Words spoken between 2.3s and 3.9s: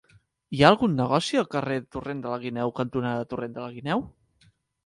la Guineu cantonada Torrent de la